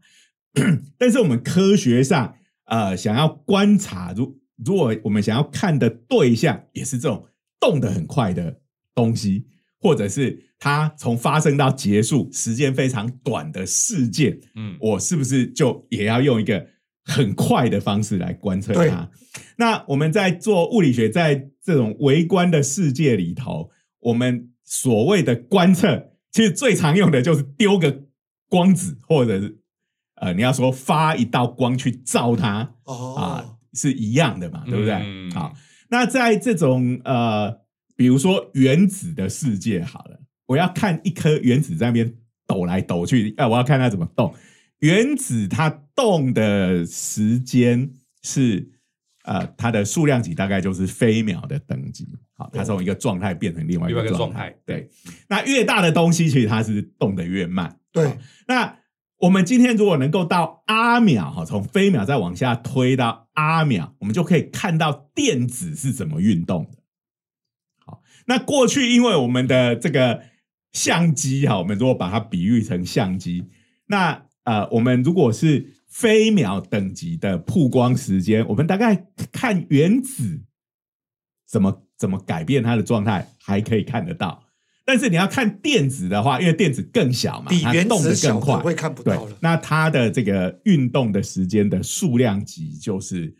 [0.98, 2.34] 但是我们科学上，
[2.66, 7.26] 呃，想要观察，如如果我们想要看的对象也是这种
[7.60, 8.58] 动得很快的
[8.94, 9.46] 东西，
[9.78, 16.64] 或者是它从发生到结束时间非常短的事件，嗯我是不是就也要用一个
[17.04, 19.10] 很快的方式来观测它？
[19.56, 23.70] 那我们在做物理学，在这种微观的世界里头，
[24.00, 28.02] 我们所谓的观测，其实最常用的就是丢个
[28.48, 29.58] 光子，或者是
[30.16, 34.92] 呃，你要说发一道光去照它哦啊哦，，是一样的嘛，对不对？
[34.94, 35.54] 嗯好，
[35.88, 37.60] 那在这种呃，
[37.96, 40.19] 比如说原子的世界，好了，
[40.50, 42.12] 我要看一颗原子在那边
[42.44, 44.34] 抖来抖去，啊，我要看它怎么动。
[44.80, 47.88] 原子它动的时间
[48.24, 48.68] 是
[49.22, 52.08] 呃，它的数量级大概就是飞秒的等级。
[52.36, 54.90] 好，它从一个状态变成另外一个个状状态对，
[55.28, 57.78] 那越大的东西，其实它是动得越慢。
[57.92, 58.76] 对，那
[59.18, 66.78] 我们今天如果能够到阿秒哈，从飞秒再往下推到阿秒，我们就可以看到电子是怎么运动的。
[67.86, 70.22] 好，那过去因为我们的这个
[70.72, 73.44] 相机哈，我们如果把它比喻成相机，
[73.86, 80.42] 那呃，我们如果是飞秒等级的曝光时间，我们大概看原子
[81.46, 84.44] 怎么怎么改变它的状态，还可以看得到。
[84.84, 89.36] 但是你要看电子的话，因为电子更小嘛，比原子小更快，的会看不对到了，。
[89.40, 93.32] 那它的这个运动的时间的数量级就是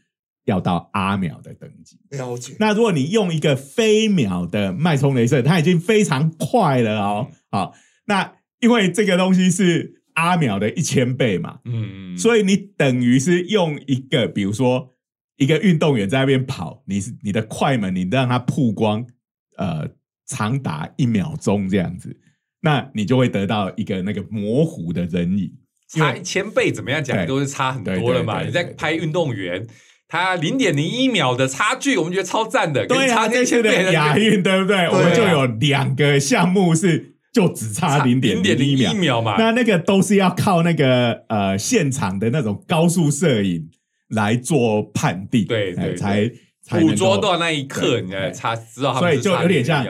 [0.51, 1.99] 要到阿秒的等级。
[2.11, 7.29] 了解，那如果你用一个飞秒的脉冲镭射，它已经非常快了哦。
[7.51, 7.73] 好，
[8.07, 14.95] 那因为这个东西是阿秒的一千倍嘛，嗯，所以你等于是用一个，比如说
[15.37, 19.07] 一个运动员在那边跑，你是你的快门，你让它曝光，
[19.57, 19.89] 呃，
[20.27, 22.15] 长达一秒钟这样子，
[22.61, 25.53] 那你就会得到一个那个模糊的人影。
[25.89, 28.45] 差一千倍怎么样讲都是差很多了嘛。
[28.45, 29.67] 你在拍运动员，
[30.11, 34.89] 他零点零一秒的差距，我们觉得超赞的，跟对啊，差这次的亚运对不对？
[34.89, 43.71] 我们就有两个项目是就只差零点零零一秒嘛，那那个都是要靠那个呃现场的那种高速摄影
[44.09, 46.29] 来做判定，对才
[46.61, 49.87] 才捕捉到那一刻，你才对差知道他所以就有点像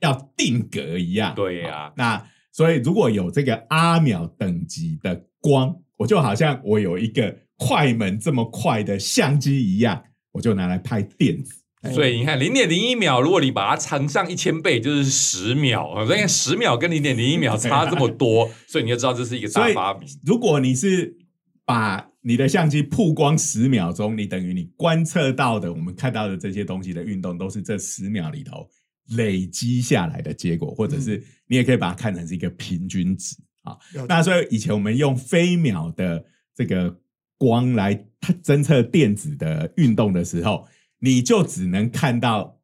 [0.00, 1.32] 要定格一样。
[1.36, 1.84] 对呀。
[1.86, 11.54] 好那所以如果有这个阿秒等级的光，我就好像我有一个快门这么快的相机一样，我就拿来拍电子。
[11.94, 15.94] 所以你看，零点零一秒，如果你把它乘上一千倍，就是十秒。
[16.06, 20.08] 所以十秒跟零点零一秒差这么多， 所以你就知道这是一个大发明。
[20.24, 21.16] 如果你是
[21.64, 28.68] 把你的相机曝光十秒钟，你等于你观测到的、我们看到的这些东西的运动，都是这十秒里头
[29.16, 33.76] 累积下来的结果，或者是你也可以把它看成是一个平均值啊。
[34.08, 36.96] 那所以以前我们用飞秒的这个
[37.42, 38.06] 光来
[38.40, 40.68] 侦测电子的运动的时候，
[41.00, 42.60] 你就只能看到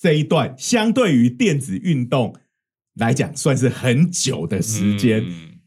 [0.00, 2.34] 这一段相对于电子运动
[2.94, 5.60] 来讲算是很久的时间嗯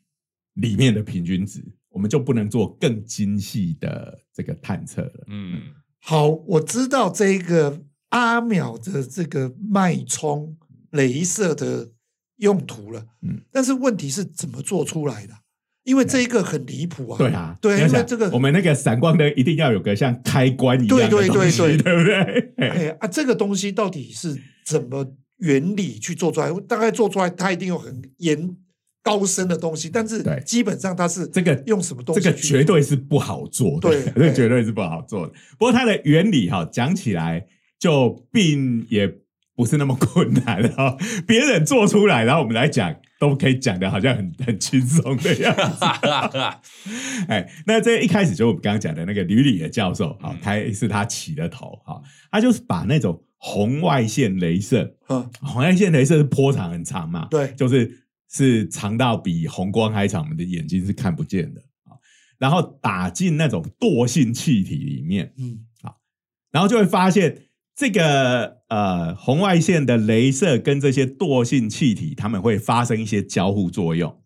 [0.56, 5.26] 里面的平均值，我们就不能做更精细的这个探测了。
[5.28, 5.62] 嗯，
[6.00, 10.58] 好，我知道这个阿秒的这个脉冲
[10.92, 11.94] 镭射的
[12.36, 15.34] 用途了，嗯但是问题是怎么做出来的？
[15.88, 22.54] 因为这一个很离谱啊，对啊，对，因为这个我们那个闪光灯一定要有个像开关一样的对对东西对对对不对？
[22.58, 26.52] 哎啊，这个东西到底是怎么原理去做出来？
[26.68, 28.54] 大概做出来，它一定有很严
[29.02, 35.32] 高深的东西，但是基本上它是这个用什么东这西这个绝对是不好做的，对 这对绝对是不好做的。
[35.58, 37.46] 不过它的原理哈，讲起来
[37.80, 39.10] 就并也
[39.56, 40.98] 不是那么困难哈。
[41.26, 45.86] 别人做出来，然后我们来讲，都可以讲的好像很 很轻松的样子。
[47.28, 61.98] 哎，那这一开始就我们刚刚讲的那个吕里的教授，好、嗯他是他起的头，好、他就是把那种红外线镭射，嗯，红外线镭射是波长很长嘛，对就是是长到比红光还长，我们的眼睛是看不见的啊。
[62.38, 65.66] 然后打进那种惰性气体里面，嗯，
[66.52, 67.44] 然后就会发现
[67.76, 74.22] 这个呃红外线的镭射跟这些惰性气体，它们会发生一些交互作用。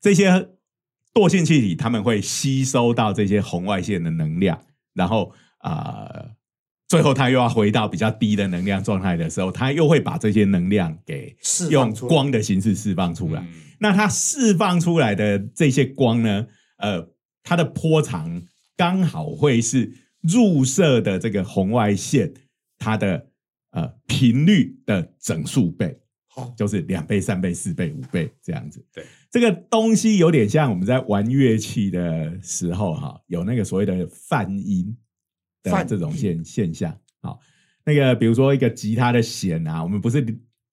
[0.00, 0.50] 这些
[1.12, 4.60] 惰性气体，它们会吸收到这些红外线的能量，
[4.94, 6.36] 然后啊、呃
[6.88, 11.36] 最后它又要回到比较低的能量状态的时候，它又会把这些能量给
[11.68, 13.40] 用光的形式释放出来。
[13.40, 16.46] 嗯那它释放出来的这些光呢，
[16.78, 17.10] 呃，
[17.42, 18.40] 它的波长
[18.74, 22.32] 刚好会是入射的这个红外线
[22.78, 23.26] 它的
[23.70, 28.84] 呃频率的整数倍，好，就是两倍、三倍、四倍、五倍这样子。
[28.92, 34.96] 对，这个东西有点像我们在玩乐器的时候哈，有那个所谓的泛音
[35.62, 36.96] 的这种现现象。
[37.22, 37.40] 好，
[37.84, 40.24] 那个比如说一个吉他的弦啊，我们不是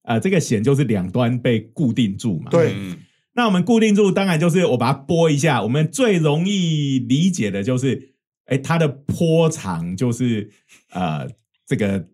[0.02, 2.50] 呃这个弦就是两端被固定住嘛。
[2.50, 2.96] 对嗯
[3.36, 5.60] 那我们固定住，当然就是我把它拨一下。
[5.60, 8.14] 我们最容易理解的就是，
[8.44, 10.52] 哎，它的波长就是
[10.92, 11.28] 呃，
[11.66, 12.04] 这个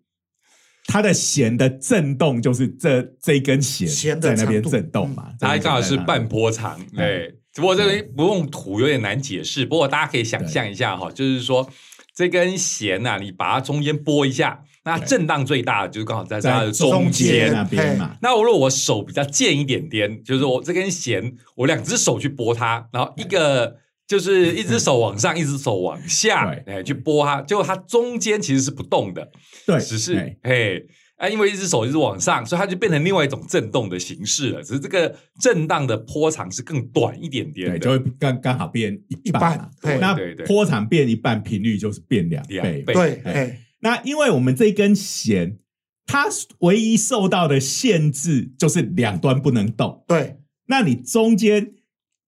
[0.87, 5.33] 它的弦的震动就是这这一根弦在那边长度震动嘛。
[5.41, 7.37] 它刚好是半波长，对。
[7.53, 11.69] 只不过这个不用图有点难解释，不过大家可以想象一下哈，就是说
[12.15, 18.17] 这根弦呐、你把它中间拨一下，那震荡最大的就是刚好在它的中中间间那边嘛。
[18.23, 23.79] 那我如果我手比较贱一点点，就是我这根弦，我两只手去拨它，然后一个
[24.11, 29.31] 就是一只手往上，一只手往下，对哎，去拨它，结果它中间其实是不动的，
[29.65, 30.85] 对，只是哎嘿。
[31.15, 34.63] 啊，因为一只手一直往上，所以它就变成另外一种震动的形式了。
[34.63, 39.71] 只是这个震荡的波长是更短一点点对，就会刚刚好变一一半。
[39.83, 42.95] 对那对对波长变一半，频率就是变两两倍。
[42.95, 45.59] 对，那因为我们这根弦，
[46.07, 46.27] 它
[46.61, 50.03] 唯一受到的限制就是两端不能动。
[50.09, 51.75] 对，那你中间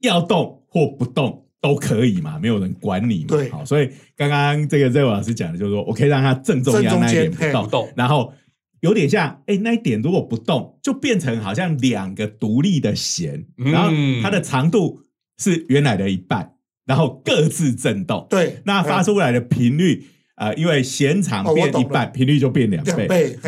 [0.00, 3.28] 要动或不动都可以嘛，没有人管你嘛。
[3.28, 3.48] 对。
[3.48, 8.34] 好，所以刚刚这个热老师讲的就是说，我可以让它正中央那一点不动，然后
[8.80, 13.70] 有点像，哎，那一点如果不动，就变成好像两个独立的弦，嗯。
[13.70, 13.90] 然后
[14.22, 15.00] 它的长度
[15.38, 16.52] 是原来的一半，
[16.84, 18.26] 然后各自震动。
[18.28, 23.38] 对，那发哎出来的频率，呃，因为弦长变一半，频率就变两倍。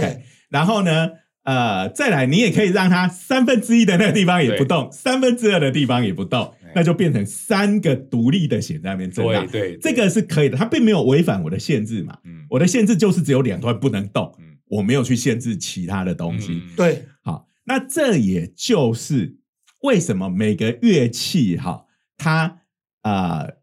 [0.51, 1.11] 然后呢，
[1.43, 6.55] 呃，再来，你也可以让它三分之一的那个地方也不动，三分之二的地方也不动。
[6.63, 9.47] 对，那就变成三个独立的弦在那边震荡。
[9.47, 12.19] 对对，这个是可以的，它并没有违反我的限制嘛。
[12.25, 12.45] 嗯。
[12.51, 14.57] 我的限制就是只有两段不能动，嗯。
[14.67, 16.55] 我没有去限制其他的东西。
[16.55, 19.37] 嗯对，好，那这也就是
[19.83, 21.85] 为什么每个乐器哈，
[22.17, 22.63] 它
[23.03, 23.59] 呃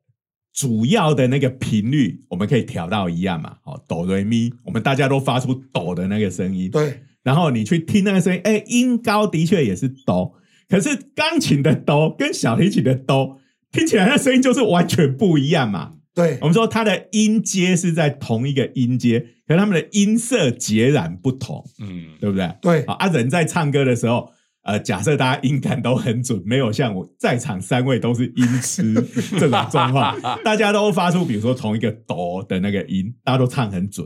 [0.53, 10.35] 主要的那个频率我们可以调到一样嘛，好，哆瑞咪，我们大家都发出哆的那个声音，对，然后你去听那个声音，哎，音高的确也是哆，
[10.71, 13.37] 可是钢琴的哆跟小提琴的哆
[13.71, 15.95] 听起来那声音就是完全不一样嘛。
[16.13, 22.49] 对我们说它的音阶是在同一个音阶，可是它们的音色截然不同，嗯，对不对？
[22.61, 24.29] 对好啊，人在唱歌的时候，
[24.63, 28.93] 呃，假设大家音感都很准，没有像我在场三位都是音痴
[29.39, 34.05] 这种状况，大家都发出比如说同一个哆的那个音，大家都唱很准，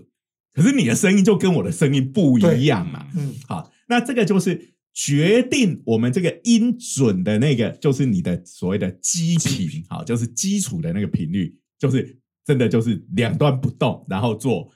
[0.54, 3.08] 可是你的声音就跟我的声音不一样嘛。
[3.16, 14.72] 嗯好，那这个就是决定我们这个音准的那个，就是你的所谓的基频，好，就是基础的那个频率，就是真的就是两端不动，然后做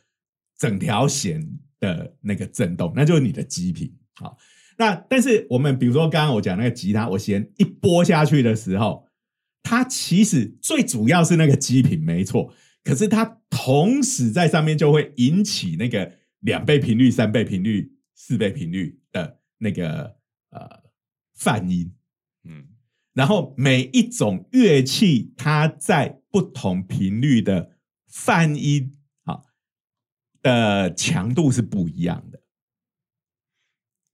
[0.58, 1.42] 整条弦
[1.80, 3.96] 的那个震动，那就是你的基频。
[4.16, 4.38] 好，
[4.78, 9.06] 那但是我们比如说刚刚我讲那个吉他，我弦一拨下去的时候，
[9.64, 12.54] 它其实最主要是那个基频没错，
[12.84, 20.16] 可是它同时在上面就会引起那个两倍频率、三倍频率、四倍频率的那个
[20.50, 20.68] 呃
[21.36, 21.94] 泛音。
[22.44, 22.68] 嗯
[23.14, 28.94] 然后每一种乐器，它在不同频率的泛音，
[29.26, 29.44] 好
[30.42, 32.40] 的强度是不一样的。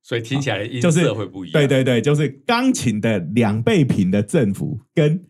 [0.01, 1.53] 所以听起来音就是色会不一样。
[1.53, 5.27] 对对对，就是钢琴的两倍频的振幅跟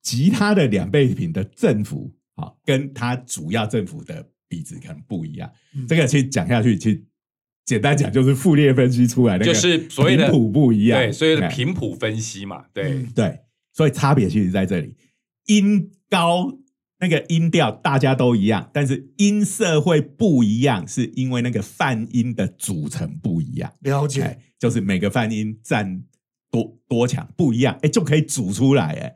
[0.00, 5.52] 吉他的两倍频的振幅，好，跟它主要振幅的比值可能不一样。
[5.76, 7.04] 嗯这个其实讲下去，其实
[7.64, 11.48] 简单讲就是傅列分析出来的，就是所谓的频谱不一样，对，所以的哎。
[11.48, 12.84] 频谱分析嘛，对。
[12.84, 13.38] 嗯，对，
[13.72, 14.96] 所以差别其实在这里，
[15.46, 16.58] 音高
[16.98, 23.72] 那个音调大家都一样，但是音色会不一样，是因为那个泛音的组成不一样。
[23.80, 24.22] 了解。
[24.22, 26.02] 哎，就是每个泛音占
[26.50, 28.92] 多多强不一样，哎，就可以组出来。
[28.92, 29.14] 哎，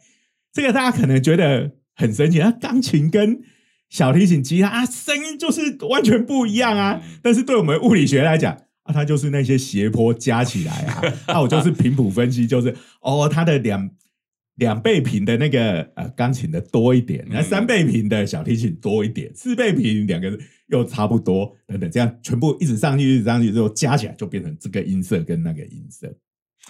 [0.53, 3.41] 这个大家可能觉得很神奇，那，钢琴跟
[3.89, 7.01] 小提琴、吉他啊，声音就是完全不一样啊。
[7.03, 13.91] 嗯但是对我们物理学来讲啊，它就是那些斜坡加起来啊，那 我就是频谱分析，就是哦，它的两。
[14.57, 20.35] 两倍频的那个呃钢琴的多一点，那嗯三倍频的小提琴多一点，四倍频两个
[20.69, 26.11] 又差不多，等等，这样全部一直上去，一直上去之后加起来就变成这个音色跟那个音色。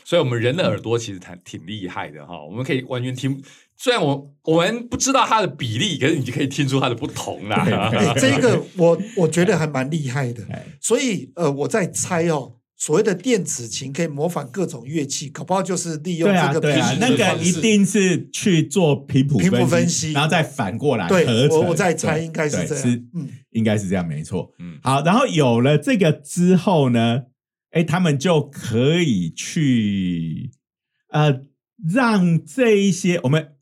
[0.09, 3.43] 所以我们人的耳朵其实挺挺厉害的哈，我们可以完全听。
[3.77, 7.57] 虽然我我们不知道它的比例，可是你就可以听出它的不同啦。
[7.93, 10.45] 哎， 这个我我觉得还蛮厉害的。
[10.49, 21.59] 哎，所以呃，我在猜哦，所谓的电子琴可以模仿各种乐器，搞不好就是利用对啊，这个对啊频，那个一定是去做频谱频谱分分析然后再反过来对合成。
[21.59, 24.53] 我我在猜对应该是对这样嗯应该是这样，没错。
[24.61, 27.23] 嗯好，然后有了这个之后呢，
[27.77, 30.51] 哎，他们就可以去
[31.11, 31.43] 呃，
[31.93, 33.53] 让这一些我们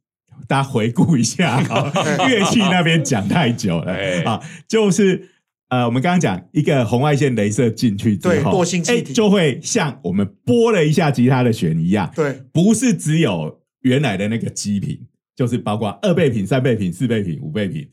[0.47, 1.93] 大家回顾一下啊，
[2.31, 4.23] 乐器那边讲太久了哎。
[4.23, 5.31] 啊，就是
[5.69, 12.41] 呃，我们刚刚讲一个红外线镭射进去之后，对惰性气哎体就会像我们拨了一下吉他的弦一样，对。
[12.53, 14.97] 不是只有原来的那个基频，
[15.35, 17.85] 就是包括二倍频、三倍频、四倍频、五倍频，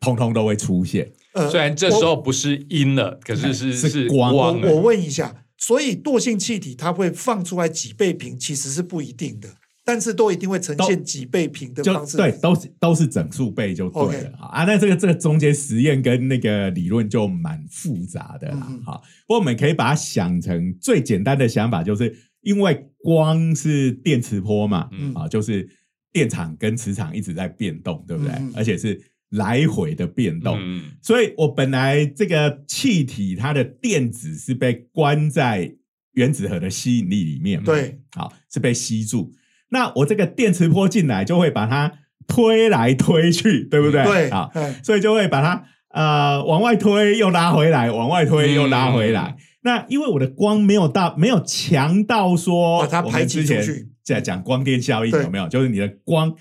[0.00, 1.06] 通通都会出现。
[1.36, 9.48] 呃虽然这时候不是阴了，可是是是光我我问一下，所以惰性气体它会放出来几倍频，其实是不一定的，
[9.84, 12.16] 但是都一定会呈现几倍频的就方式。
[12.16, 14.64] 对，都是都是整数倍就对了好啊。
[14.64, 18.66] 那这个这个中间实验跟那个理论就蛮复杂的啦。
[18.84, 25.68] 好，不过我们可以把它想成最简单的想法，就是因为光是电磁波嘛，嗯啊，就是
[26.12, 28.32] 电场跟磁场一直在变动，对不对？
[28.54, 29.00] 而且是
[29.36, 30.58] 来回的变动。
[30.60, 35.72] 嗯所以我本来这个气体它的电子是被关在
[36.12, 39.32] 原子核的吸引力里面嘛，对，好是被吸住。
[39.68, 41.92] 那我这个电磁波进来，就会把它
[42.26, 44.04] 推来推去，对不对？
[44.04, 49.36] 对，好，哎所以就会把它呃往外推，又拉回来，往外推又拉回来。
[49.62, 55.48] 那因为我的光没有到，没有强到说把它我们排挤之前出去在讲光电效应有没有？
[55.48, 56.32] 就是你的光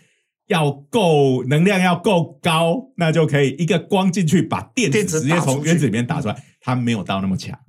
[0.48, 7.60] 要够能量要够高，那就可以一个光进去把电子直接从原子里面打出来，它没有到那么强。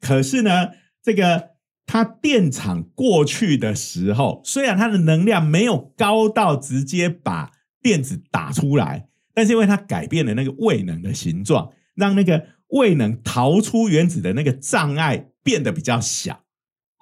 [0.00, 0.68] 可是呢，
[1.02, 1.50] 这个
[1.86, 7.50] 它电场过去的时候，虽然它的能量没有高到直接把
[7.80, 16.44] 电子打出来，但是因为它改变了那个位能的形状，让那个位能逃出原子的那个障碍变得比较小。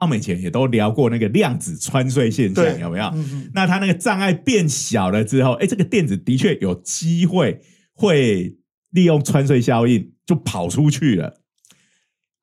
[0.00, 3.10] 我们以前也都聊过那个量子穿隧现象，有没有？
[3.54, 7.60] 那它那个障碍变小了之后，哎，这个电子的确有机会
[7.94, 8.56] 会
[8.90, 11.40] 利用穿隧效应就跑出去了。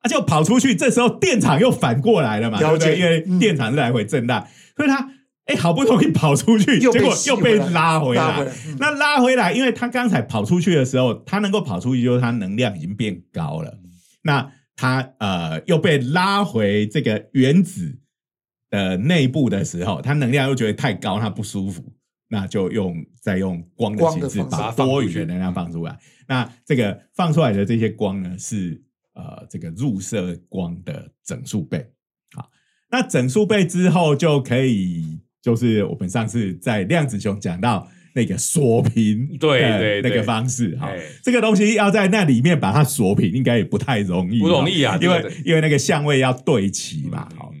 [0.00, 2.98] 啊，就跑出去，这时候电场又反过来了嘛，对了对？
[2.98, 4.46] 因为嗯电场是来回震荡，
[4.76, 5.10] 所以它
[5.46, 8.52] 哎好不容易跑出去，结果又被拉回来拉回来。
[8.66, 13.78] 嗯那拉回来，因为它刚才跑出去的时候，它能够跑出去，就是它能量已经变高了。
[14.22, 17.98] 那它呃又被拉回这个原子
[18.70, 21.92] 的内部的时候，它能量又觉得太高，它不舒服，
[22.28, 25.98] 那就用再用光的形式把多余的能量放出来。
[26.26, 31.86] 那这个放出来的这些光呢，是呃这个入射光的整数倍。
[32.34, 32.50] 好，
[32.90, 47.52] 那整数倍之后就可以，就是我们上次在量子熊讲到那个锁屏 对对对那个方式哈哎，这个东西要在那里面把它锁屏，应该也不太容易，不容易啊因为因为那个相位要对齐嘛，好。
[47.52, 47.53] 嗯，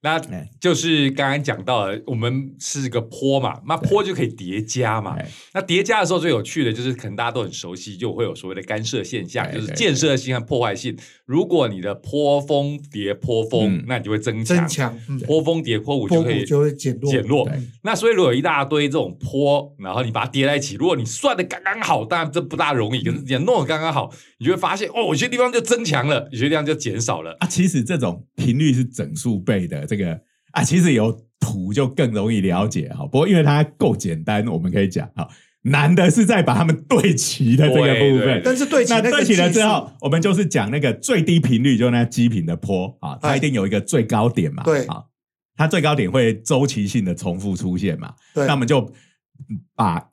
[0.00, 5.16] 那哎就是刚刚讲到了，我们是个坡嘛，那坡就可以叠加嘛。
[5.18, 10.96] 哎那叠加的时候最有趣的就是，可能大家都很熟悉，就会有所谓的干涉现象，就是建设性和破坏性。
[11.26, 17.50] 如果你的坡峰叠坡峰嗯，那你就会增强；增强，嗯，坡峰叠坡谷就可以就会减弱，减弱。
[17.82, 27.36] 那所以如果有一大堆这种坡，然后你把它叠在一起，如果你算的刚刚好，当然这不大容易，可是你弄的刚刚好，你就会发现哦，有些地方就增强了，有些地方就减少了。
[27.40, 30.20] 啊，其实这种频率是整数倍的，这个
[30.52, 31.10] 啊，其实有
[31.40, 33.06] 图就更容易了解哈。
[33.06, 35.26] 不过因为它够简单，我们可以讲哈。
[35.62, 38.40] 难的是在把它们对齐的这个部分。
[38.44, 44.62] 但是对齐那那对齐了之后，我们就是讲那个最低频率，就那基频的坡啊，它哎一定有一个最高点嘛。
[44.62, 45.02] 对啊，
[45.56, 48.14] 它最高点会周期性的重复出现嘛。
[48.32, 48.90] 对那我们就
[49.74, 50.10] 把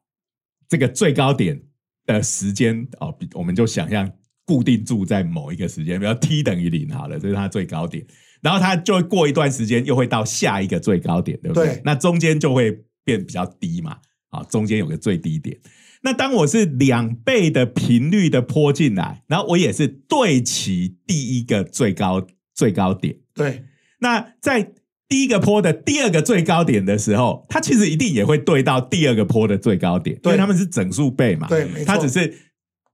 [0.68, 1.62] 这个最高点
[2.08, 4.12] 的时间哦，我们就想象
[4.46, 8.04] 固定住在某一个时间，比如 t 等于零好了，这是它最高点。
[8.46, 11.66] 然后它就会过一段时间又会到下一个最高点，对不对？
[11.66, 12.72] 对那中间就会
[13.04, 13.98] 变比较低嘛，
[14.30, 15.58] 啊，中间有个最低点。
[16.04, 23.16] 那当我是两倍的频率的坡进来，然后我也是对齐第一个最高最高点。
[23.34, 23.64] 对
[24.02, 24.74] 那在
[25.10, 31.48] 第一个坡的第二个最高点的时候，它其实一定也会对到第二个坡的最高点，因对为它们是整数倍嘛。
[31.48, 32.32] 对没错它只是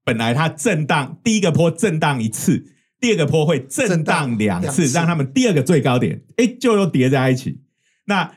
[0.05, 2.65] 本来它震荡第一个坡震荡一次，
[3.01, 7.59] 第二个坡会震荡两次，让他们第二个最高点哎就又叠在一起。
[8.05, 8.31] 那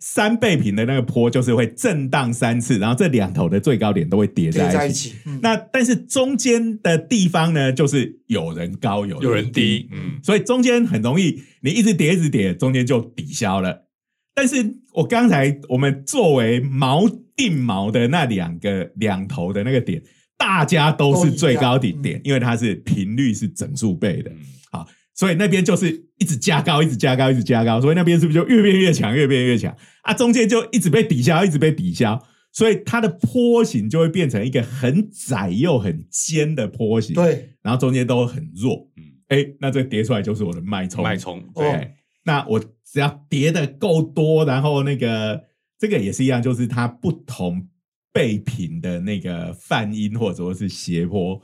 [0.00, 5.14] 三倍频的那个坡就是会震荡三次，然后这两头的最高点都会叠叠在一起。
[5.24, 13.86] 嗯，那但是中间的地方呢，就是有人高有有人低低，，嗯，所以中间很容易，你一直叠一直叠，中间就抵消了。
[14.34, 20.00] 但是我刚才我们作为锚定锚的那两个两头的那个点，
[20.38, 24.38] 大家都是最高顶点，因为它是频率是整数倍的，嗯。
[24.70, 29.76] 好，所以那边就是一直加高，一直加高，一直加高，所以那边是不是就越变越强，越变越强？
[30.02, 30.14] 啊？
[30.14, 32.22] 中间就一直被抵消，一直被抵消，
[32.52, 37.50] 所以它的坡形就会变成一个很窄又很尖的坡形，，对。
[37.62, 39.02] 然后中间都很弱，嗯。
[39.28, 41.62] 哎，那这叠出来就是我的脉冲，脉冲哦。
[41.62, 41.90] 对，
[42.24, 45.42] 那我只要叠的够多，然后那个
[45.78, 47.66] 这个也是一样，就是它不同
[48.12, 51.40] 倍频的那个泛音或者说是斜坡，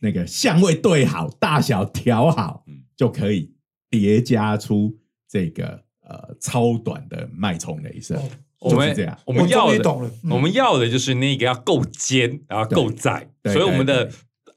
[0.00, 2.82] 那个相位对好，大小调好，嗯。
[2.96, 3.52] 就可以
[3.90, 4.96] 叠加出
[5.28, 8.16] 这个呃超短的脉冲雷声。
[8.16, 9.18] 哦我们就是这样。
[9.24, 10.30] 我们要的终于懂了，嗯。
[10.30, 14.08] 我们要的就是那个要够尖，然后够窄，所以我们的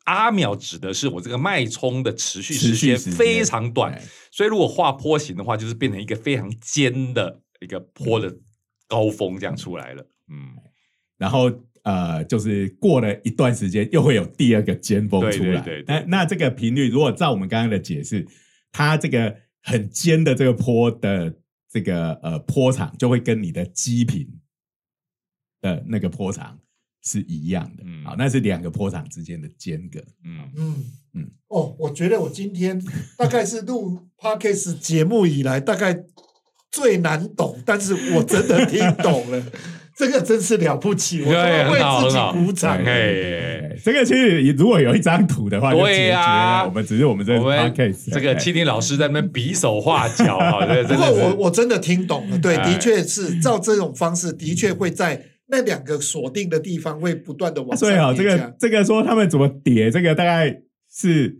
[0.03, 8.31] 阿秒指的是我这个脉冲的持续时间非常短哎，所以如果画坡形的话，就是变成一个非常尖的一个坡的
[8.87, 10.03] 高峰这样出来了。
[10.29, 10.53] 嗯，
[11.17, 11.51] 然后
[11.83, 15.33] 呃，就是过了一段时间，又会有第二个尖峰出来。
[15.33, 18.25] 对对对对那那这个频率，如果照我们刚刚的解释，
[18.71, 21.33] 它这个很尖的这个坡的
[21.71, 24.27] 这个呃坡长，就会跟你的基频
[25.61, 26.59] 的那个坡长
[27.03, 27.83] 是一样的。
[27.85, 29.99] 嗯好，那是两个坡长之间的间隔。
[30.23, 30.75] 嗯，嗯嗯
[31.13, 32.81] 嗯，哦，我觉得我今天
[33.17, 36.03] 大概是录 podcast 节目以来大概
[36.71, 39.43] 最难懂，但是我真的听懂了，
[39.95, 42.83] 这个真是了不起，我为自己鼓掌。
[42.83, 46.67] 对哎，这个其实如果有一张图的话，就对解决呀了。
[46.67, 52.73] 我们只是我们这我们 podcast 这个七天老师在那边比手画脚 啊，这个不过我我真的听懂了，对，哎。
[52.73, 60.53] 的确是照这种方式，的确会在那两个锁定的地方会不断的往上所以啊，这个这个说他们怎么叠，这个大概
[60.91, 61.37] 是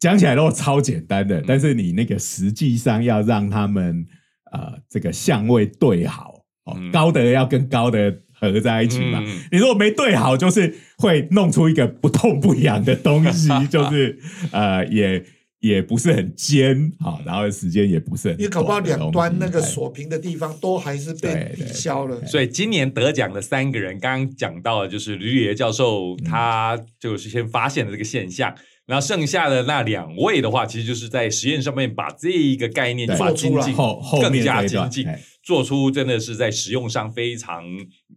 [0.00, 1.28] 讲起来都超简单嗯。
[1.28, 4.04] 的，但是你那个实际上要让他们
[4.50, 6.31] 呃这个相位对好
[6.64, 6.90] 哦，嗯。
[6.90, 9.22] 高的要跟高的合在一起嘛。
[9.24, 9.40] 嗯。
[9.50, 14.18] 你如果没对好，就是会弄出一个不痛不痒的东西， 就是
[14.50, 15.24] 呃也
[15.60, 22.26] 也不是很尖好、然后时间也不是很因为搞不好两端那个哎锁屏的地方都还是被对对抵消了。
[22.26, 26.24] 所以今年得奖的三个人，刚刚讲到的就是吕野教授，嗯。
[26.24, 28.52] 他就是先发现了这个现象，
[28.86, 33.16] 然后剩下的那两位的话，其实就是在实验上面把这一个概念对。
[33.16, 35.06] 把它精进，后后更加精进
[35.42, 37.64] 做出真的是在使用上非常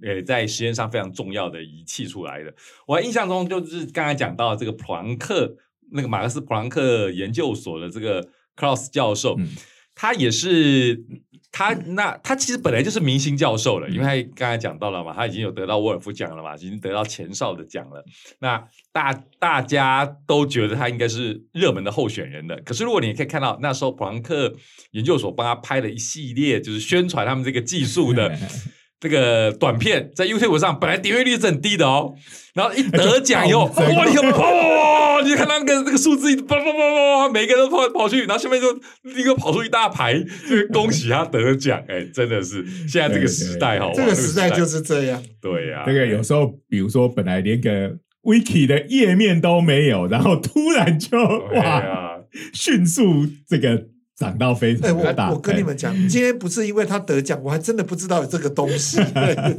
[0.02, 2.54] 呃，在实验上非常重要的仪器出来的。
[2.88, 5.58] 我印象中就是刚才讲到这个普朗克
[5.92, 9.48] 那个马克思普朗克研究所的这个 Cross 教授，嗯
[9.98, 11.06] 他也是
[11.58, 18.04] 他那他其实本来就是明星教授了，因为他刚才讲到了嘛，他已经有得到沃尔夫奖了嘛，已经得到前哨的奖了。
[18.40, 22.62] 那大大家都觉得他应该是热门的候选人的。
[22.66, 24.54] 可是如果你可以看到那时候普朗克
[24.92, 28.38] 研究所帮他拍了一系列就是宣传他们这个技术的。
[29.00, 32.14] 这个短片在 YouTube 上本来点阅率是很低的哦，
[32.54, 38.74] 然后一得奖以后，哇，你很砰，你就看到那个那个数字一直砰砰砰砰，每个人都跑跑去，然后下面就
[39.04, 45.22] 立刻跑出一大排，就是恭喜他得奖，哎，真的是现在这个时代哈，哇这个时代就是这样。
[45.42, 47.92] 对呀，这个有时候，比如说本来连个
[48.24, 51.18] wiki 的页面都没有，然后突然就
[51.54, 52.18] 哇，
[52.54, 53.86] 迅速这个
[54.18, 55.32] 涨到非常大。
[55.32, 59.00] 我跟你们讲，今天不是因为他得奖，我还真的不知道有这个东西，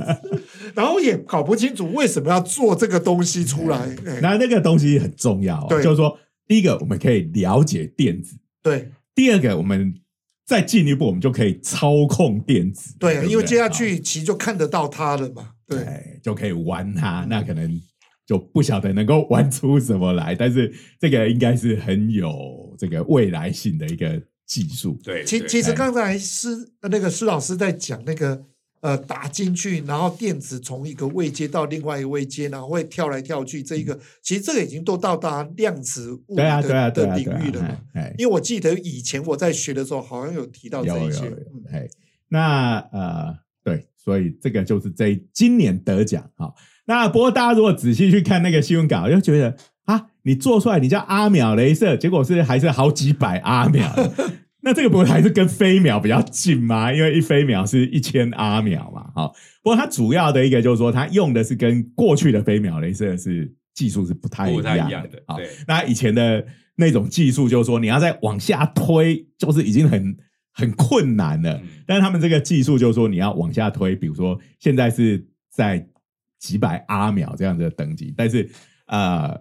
[0.75, 3.79] 然后也搞不清楚为什么要做这个东西出来。
[3.79, 9.95] 哎 那那个东西很重要哦，就是说，第一个我们可以了解电子，对第二个我们
[10.47, 12.95] 再进一步，我们就可以操控电子。
[12.99, 15.51] 对，不因为接下去其实就看得到它了嘛。
[15.67, 17.27] 对，对，就可以玩它。
[17.29, 17.81] 那可能
[18.25, 22.33] 就不晓得能够玩出什么来，但是这个应该是很有
[22.79, 24.99] 这个未来性的一个技术。
[25.03, 28.41] 对，其其实刚才施呃那个施老师在讲那个
[28.81, 37.77] 呃打进去，然后电子从一个位阶到另外一个位阶，然后会跳来跳去，这一个其实这个已经都到达量子物理对啊，的对啊，对的领域了嘛。
[38.17, 41.31] 因为我记得以前我在学的时候，好像有提到这一些。
[42.29, 46.53] 那呃，对，所以这个就是这今年得奖哈。
[46.87, 49.57] 那不过大家如果仔细去看那个新闻稿，就觉得啊，
[50.27, 53.89] 你做出来你叫阿秒镭射，结果是还是好几百阿秒，
[54.63, 56.93] 那这个不还是跟飞秒比较近吗？
[56.93, 59.33] 因为一飞秒是一千阿秒嘛，哈。
[59.63, 65.37] 不过它主要的一个就是说，它用的是跟过去的飞秒镭射是技术是不太一样的，啊。
[65.37, 70.17] 对，那以前的那种技术，就是说你要再往下推，就是已经很
[70.53, 71.55] 很困难了。
[71.63, 75.87] 嗯但是他们这个技术，就是说你要往下推，比如说现在是在
[76.41, 78.51] 几百阿秒这样的等级，但是
[78.89, 79.41] 呃，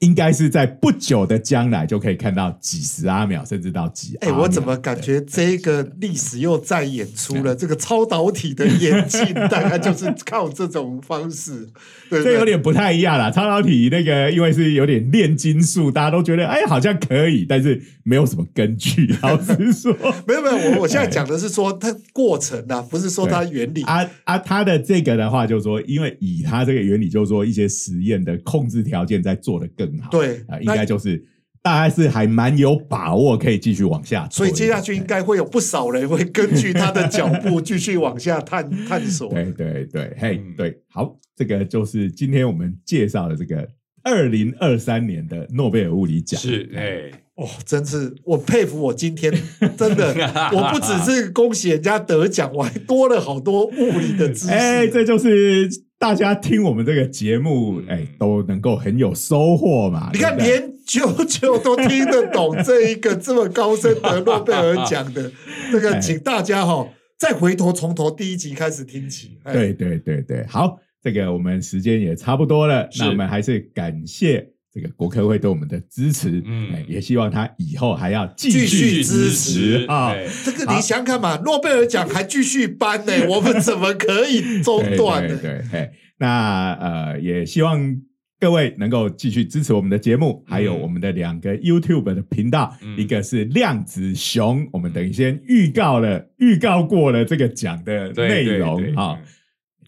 [0.00, 4.40] 应该是在不久的将来就可以看到几十阿秒，甚至到几哎，秒。
[4.40, 7.54] 我怎么感觉这个历史又再演出了？
[7.56, 11.66] 这个超导体的演进，大概就是靠这种方式，
[12.10, 12.34] 对对？
[12.34, 19.16] 这有点不太一样啦，超导体那个因为是有点炼金术，大家都觉得哎好像可以，但是没有什么根据。
[19.22, 23.82] 老实说，没 有没有，我我现在讲的是说 它过程啊，不是说它原理。
[23.84, 31.22] 啊啊，它的这个的话，就是说，因为以它这个原理，就是说一些实验的控制条件在做的更好，对啊，应该就是
[31.62, 39.28] 大概是还蛮有把握可以继续往下，所以接下去应该会有不少人会根据他的脚步 继续往下探探索。
[39.30, 43.68] 对对对，嘿嗯，对，好，这个就是今天我们介绍的这个
[44.02, 49.32] 二零二三年的诺贝尔物理奖，是哎，哦，真是我佩服我今天
[49.76, 50.14] 真的，
[50.52, 54.50] 我不只是恭喜人家得奖，我还多了好多物理的知识。
[54.54, 55.68] 哎，这就是
[55.98, 60.10] 大家听我们这个节目，嗯哎，都能够很有收获嘛。
[60.12, 65.32] 你看，连九九都听得懂这一个这么高深的诺贝尔奖的，
[65.72, 66.86] 这个，哎请大家哈、
[67.18, 69.38] 再回头从头第一集开始听起。
[69.44, 80.08] 哎对对对对，好，这个我们时间也差不多了，那我们还是感谢这个国科会对我们的支持，嗯哎也希望他以后还要继继续续支持啊。
[80.08, 85.38] 哎这个你想想看嘛，诺贝尔奖还继续颁呢，我们怎么可以中断呢？
[85.40, 87.96] 对那呃，也希望
[88.38, 99.18] 各位能够继续支持我们的节目，还有嗯我们的两个 YouTube 的频道，嗯一个是量子熊，我们等于先预告了、预告过了这个奖的内容啊，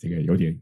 [0.00, 0.58] 这个有点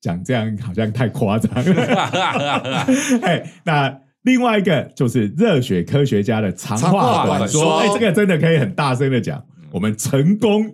[0.00, 1.52] 讲这样好像太夸张。
[1.54, 2.84] 了。
[3.22, 10.70] 嘿，那另外一个就是热血科学家的长长话话短短说，这个真的可以很大声的讲，我们成功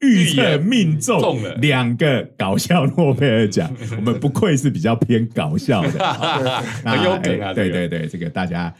[0.00, 5.90] 预测命中两个搞笑诺贝尔奖， 我们不愧是比较偏搞笑的，
[6.84, 8.74] 那很有梗啊对对对，这个大家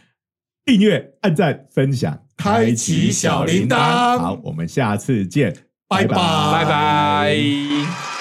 [0.65, 3.77] 订阅、按赞、分享、开启小铃铛。
[4.17, 5.53] 好，我们下次见，
[5.87, 6.15] 拜拜。
[6.15, 8.12] 拜拜。